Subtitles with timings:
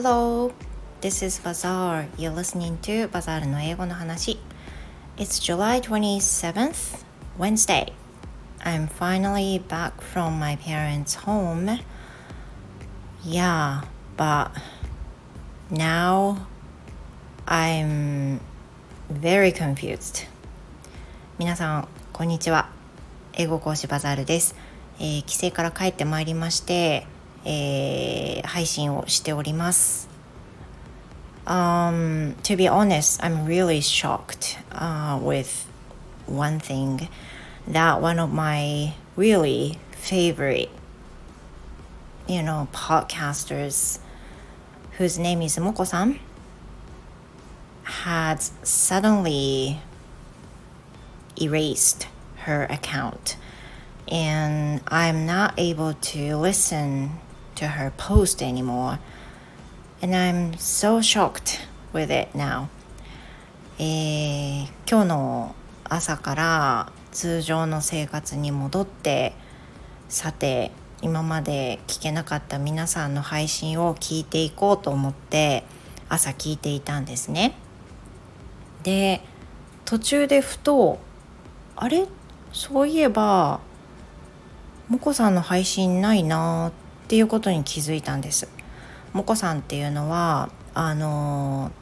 [0.00, 0.52] Hello,
[1.00, 2.06] this is Bazaar.
[2.16, 4.38] You're listening to Bazaar の英語の話。
[5.16, 7.04] It's July 27th,
[7.36, 7.92] Wednesday.
[8.60, 11.80] I'm finally back from my parents' home.
[13.24, 13.82] Yeah,
[14.16, 14.52] but
[15.68, 16.46] now
[17.48, 18.38] I'm
[19.10, 20.28] very confused.
[21.40, 22.70] 皆さん、こんにちは。
[23.32, 24.54] 英語講師バザールです。
[25.00, 27.08] えー、帰省から帰ってまいりまして、
[27.45, 30.09] えー、配信をしております。
[31.45, 35.67] Um, to be honest, I'm really shocked uh, with
[36.25, 37.09] one thing
[37.67, 40.69] that one of my really favorite,
[42.27, 43.99] you know, podcasters,
[44.97, 46.19] whose name is Moko-san,
[47.83, 49.81] had suddenly
[51.35, 52.07] erased
[52.45, 53.35] her account
[54.07, 57.11] and I'm not able to listen
[57.58, 58.98] to her post anymore.
[60.02, 61.60] And I'm so shocked
[61.92, 62.68] with it now.
[63.78, 69.32] えー、今日の朝から通常の生活に戻って
[70.08, 75.64] さて今まで聞けなかった皆さんの配信を聞いていこうと思って
[76.08, 77.54] 朝聞いていたんですね。
[78.82, 79.20] で
[79.84, 80.98] 途中でふと
[81.76, 82.06] あれ？
[82.52, 83.60] そういえば
[84.88, 86.72] もこさんの配信ないなっ
[87.08, 88.50] っていうことに気づいたんです。
[89.14, 91.72] もこさんっていうのはあの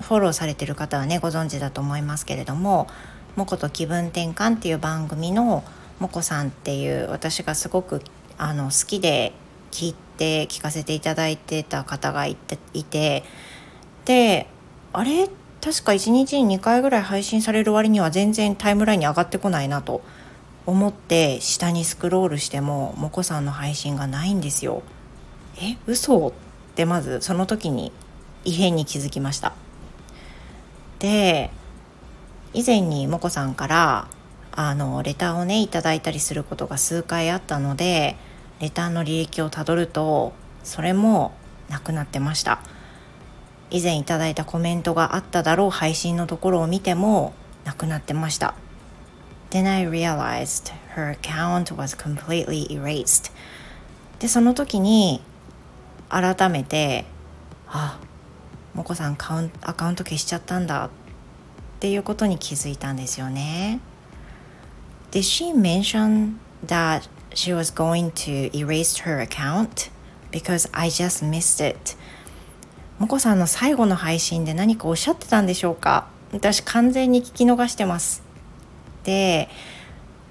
[0.00, 2.86] フォローされてる方はねご存知だと思いますけれども
[3.36, 5.62] 「もこと気分転換」っていう番組の
[6.00, 8.00] もこさんっていう私がすごく
[8.38, 9.34] あの好きで
[9.70, 13.24] 聞いて聞かせていただいてた方がいていて
[14.06, 14.46] で
[14.94, 15.28] あれ
[15.60, 20.00] 確か1日に2回ぐらい配信される割には全然タイムラインに上がってこないなと
[20.66, 24.82] 思って下にスクロールしてももこさんの配信がないんですよ。
[25.56, 26.28] え嘘？
[26.28, 26.32] っ
[26.74, 27.92] てまずその時に
[28.44, 29.52] 異変に気づきました。
[30.98, 31.50] で
[32.54, 34.08] 以前にもこさんから
[34.52, 38.16] あのレターをねいただいたりすることが数回あったので
[38.60, 40.32] レターの履歴をたどると
[40.62, 41.32] それも
[41.70, 42.60] なくなってました
[43.70, 47.32] 以前いただいたコメントがあっただろう配信のところを見ても
[47.64, 48.54] なくなってました
[49.52, 53.30] Then I realized her account was completely erased.
[54.18, 55.20] で、その時に
[56.08, 57.04] 改めて、
[57.68, 57.98] あ、
[58.72, 60.90] もこさんカウンアカウント消しちゃったんだっ
[61.80, 63.80] ていうことに気づいたんですよね。
[65.10, 69.90] Did she mention that she was going to erase her account?
[70.30, 71.94] Because I just missed it.
[72.98, 78.31] もこさんの最後の配信で何かおっしゃってたんでしょうか私完全に聞き逃してます。
[79.04, 79.48] で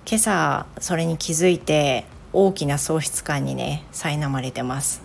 [0.05, 5.01] 今朝それに気づいて大きな喪失感にね苛まれてます。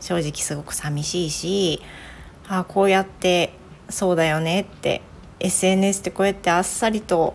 [0.00, 1.82] 正直すごく寂しいし
[2.48, 3.52] あこうやって
[3.90, 5.02] そうだよねって
[5.40, 7.34] SNS ってこうやってあっさりと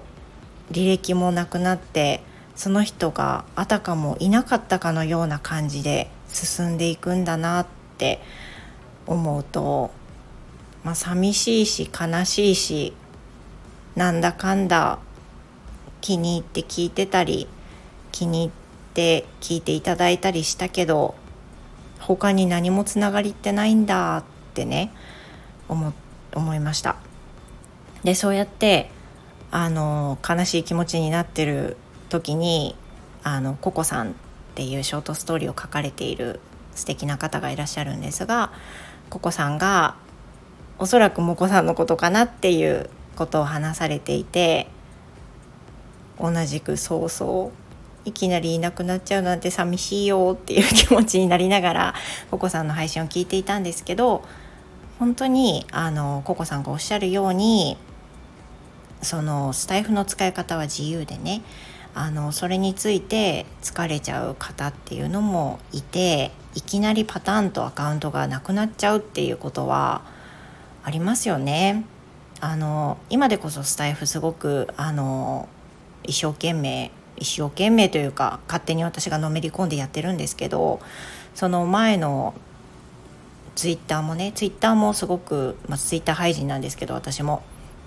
[0.71, 2.21] 履歴もなくなって
[2.55, 7.67] その人があたかもいなかったかのような感じで進んでいくんだなっ
[7.97, 8.19] て
[9.05, 9.91] 思うと、
[10.83, 12.94] まあ、寂しいし悲しいし
[13.95, 15.00] なんだかんだ
[16.03, 17.47] 気に入って聞いてたり
[18.12, 18.52] 気に入っ
[18.94, 21.16] て聞いていただいたりしたけど
[22.00, 24.92] 他に何もつながりってないんだってね
[25.69, 25.94] 思
[26.36, 26.97] 思いました。
[28.03, 28.92] でそうやって
[29.50, 31.78] あの悲しい気持ちになってる
[32.09, 32.75] 時に
[33.24, 34.13] あのココさんっ
[34.56, 36.42] ていうショートストーリーを書かれている
[36.75, 38.52] 素敵な方がいらっしゃるんですが
[39.09, 39.96] ココさんが
[40.80, 44.68] おそらくモコさんのことかなっていうことを話されていて
[46.19, 47.51] 同じく早々
[48.06, 51.96] いきなりいなくなっちゃうなんて寂しいよっていう気持ちになりながら
[52.31, 54.24] ココさんの配信を聞いていたんですけど
[55.00, 57.78] 本当にあのココさんがおっしゃるように
[59.01, 61.41] そのスタイフの使い方は自由でね
[61.96, 70.01] あのそれについて疲れちゃう方っていうのもいていきなりパターンとアカウントがなくなっちゃうっていうことは
[70.83, 71.86] ありますよね。
[72.39, 75.48] あの今でこそスタイフすごくあの
[76.03, 80.79] 一生懸命一生懸命というか勝手に私がのめり込んでやってるんですけど
[81.35, 82.33] その前の
[83.55, 87.44] ツイッターもねツイッターもすごく、まあ、ツイッター廃人なんですけど私も。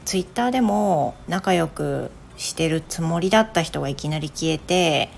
[0.06, 5.08] ツイッターでも仲良くしてるつもりだった人がいきなり消えて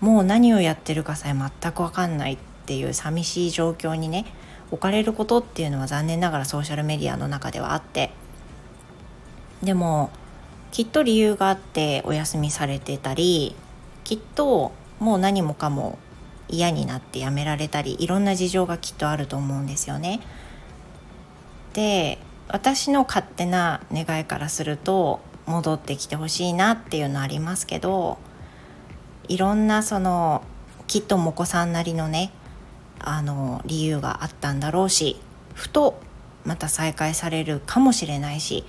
[0.00, 4.24] もう何をやってるかさえ全く分かんないっていう寂しい状況にね
[4.70, 8.12] 置かれることっていうのは残念ながらソーシャルメディアの中ではあって。
[9.64, 10.10] でも
[10.70, 13.54] きっと理由があってお休みされてたり
[14.04, 15.98] きっともう何もかも
[16.48, 20.20] 嫌になってやめられたりいろんな事情がきっとあると思うんですよね。
[21.72, 22.18] で
[22.48, 28.18] 私の勝手な願いからすると戻ってきてほしいなっていうのありますけど
[29.28, 30.42] いろんなその
[30.88, 32.32] きっともこさんなりのね
[32.98, 35.20] あの理由があったんだろうし
[35.54, 36.00] ふと
[36.44, 38.64] また再開されるかもしれないし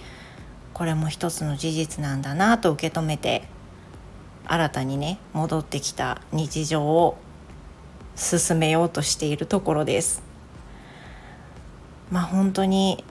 [0.74, 3.44] これも一つの事実なんだなと受け止めて
[4.46, 7.18] 新たにね戻ってきた日常を
[8.16, 10.24] 進めようとしているところです。
[12.12, 13.04] まあ本当に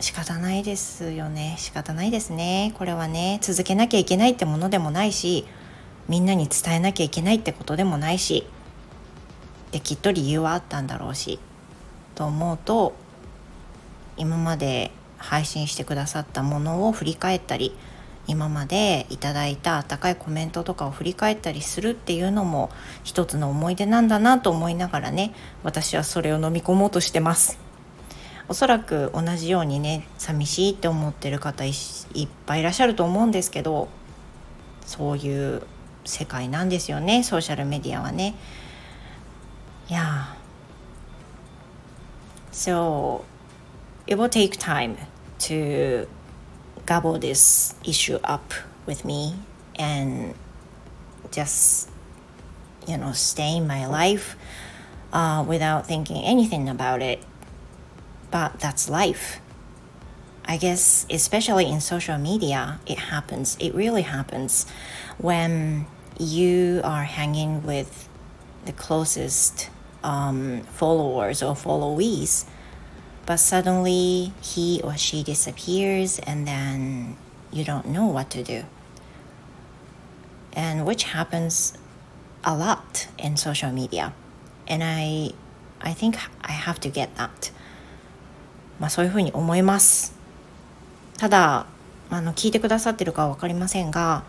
[0.00, 1.54] 仕方ないですよね。
[1.58, 2.74] 仕方ないですね。
[2.76, 5.46] これはね続けなきゃいけないってものでもないし
[6.08, 8.46] みんなに伝えなきゃいけないってことでもないし
[9.70, 11.38] できっと理由はあったんだろうし
[12.14, 12.94] と思うと
[14.16, 14.90] 今まで
[15.22, 17.74] 配信してくださったものを振り返ったり
[18.26, 22.70] 今までいただいた温かいコメントとかを振り返ったりするっていうのも
[23.02, 25.34] 一つの思い出なんだなと思いながらね
[25.64, 27.58] 私はそれを飲み込もうとしてます。
[28.48, 31.72] おそらく同じようにね寂しいって思ってる方いっ
[32.44, 33.88] ぱいいらっしゃると思うんですけど
[34.84, 35.62] そういう
[36.04, 37.22] 世界なんですよね。
[37.22, 38.34] ソーシャルメディアはね。
[39.88, 40.36] いや
[42.52, 43.22] So
[44.06, 44.96] it will take time.
[45.42, 46.06] To
[46.86, 48.52] gobble this issue up
[48.86, 49.34] with me
[49.76, 50.34] and
[51.30, 51.88] just
[52.86, 54.36] you know stay in my life
[55.12, 57.22] uh, without thinking anything about it.
[58.30, 59.40] But that's life.
[60.44, 63.56] I guess especially in social media it happens.
[63.60, 64.66] It really happens
[65.18, 65.86] when
[66.18, 68.08] you are hanging with
[68.64, 69.70] the closest
[70.04, 72.44] um, followers or followees
[73.26, 77.16] but suddenly he or she disappears and then
[77.52, 78.64] you don't know what to do
[80.54, 81.74] and which happens
[82.44, 84.12] a lot in social media
[84.66, 85.32] and i
[85.80, 87.52] i think i have to get that
[88.80, 90.14] まあそういうふうに思います
[91.18, 91.66] ただ
[92.10, 94.24] あの聞いてくださってるかは分かりませんが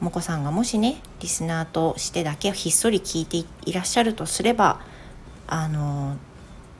[0.00, 4.80] もこさんがもしねリスナーとしてだけひっそり聞いていらっしゃるとすれば
[5.46, 6.16] あの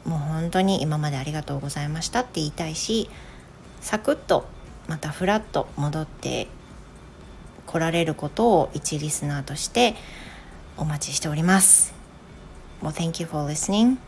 [0.05, 3.08] もう本当に今までありがとうございましたって言いたいし
[3.81, 4.47] サクッと
[4.88, 6.49] またフラッと戻って
[7.67, 9.94] 来られることを一リスナーとして
[10.76, 11.94] お待ちしております。
[12.82, 13.99] Well, thank you for listening.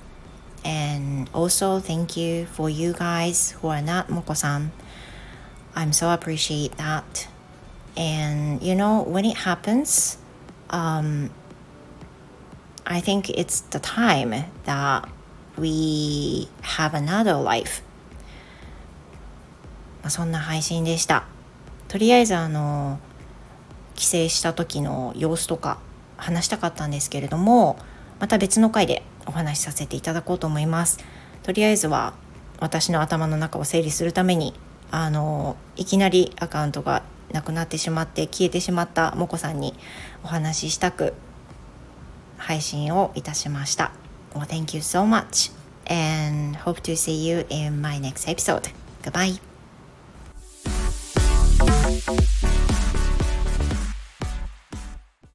[0.65, 4.71] And also thank you for you guys who are not Moko-san.
[5.75, 7.29] I'm so appreciate that.
[7.97, 10.19] And you know, when it happens,
[10.71, 11.31] um,
[12.87, 14.31] I think it's the time
[14.65, 15.09] that
[15.63, 17.83] we have another life.
[20.03, 21.25] まあそんな配信でした。
[21.87, 22.99] とりあえずあの
[23.95, 25.79] 帰省した時の様子とか
[26.17, 27.77] 話したかったんですけれども
[28.19, 30.99] また別の回でお話しさせていただこうと思います。
[31.43, 32.15] とりあえずは
[32.59, 34.55] 私の頭の中を整理するために
[34.91, 39.75] あのいきなりアカウントがなくなってしまって消えてしまったもこさんに
[40.25, 41.15] お話ししたく
[42.37, 44.02] 配信をいたしました。
[44.35, 45.51] Well, thank you so much
[45.87, 48.69] and hope to see you in my next episode.
[49.03, 49.39] Goodbye.